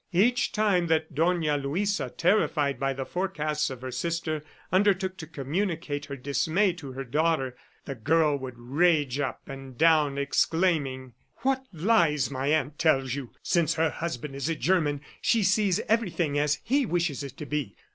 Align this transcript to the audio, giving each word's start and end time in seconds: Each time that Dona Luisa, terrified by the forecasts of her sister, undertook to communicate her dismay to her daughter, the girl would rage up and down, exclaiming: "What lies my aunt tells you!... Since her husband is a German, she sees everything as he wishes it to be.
Each 0.13 0.51
time 0.51 0.87
that 0.87 1.13
Dona 1.13 1.57
Luisa, 1.57 2.09
terrified 2.09 2.79
by 2.79 2.91
the 2.91 3.05
forecasts 3.05 3.69
of 3.69 3.81
her 3.83 3.91
sister, 3.91 4.43
undertook 4.71 5.15
to 5.17 5.27
communicate 5.27 6.05
her 6.05 6.15
dismay 6.15 6.73
to 6.73 6.93
her 6.93 7.03
daughter, 7.03 7.55
the 7.85 7.93
girl 7.93 8.35
would 8.35 8.55
rage 8.57 9.19
up 9.19 9.47
and 9.47 9.77
down, 9.77 10.17
exclaiming: 10.17 11.13
"What 11.43 11.65
lies 11.71 12.31
my 12.31 12.47
aunt 12.47 12.79
tells 12.79 13.13
you!... 13.13 13.29
Since 13.43 13.75
her 13.75 13.91
husband 13.91 14.35
is 14.35 14.49
a 14.49 14.55
German, 14.55 15.01
she 15.21 15.43
sees 15.43 15.79
everything 15.81 16.35
as 16.39 16.57
he 16.63 16.83
wishes 16.83 17.21
it 17.21 17.37
to 17.37 17.45
be. 17.45 17.75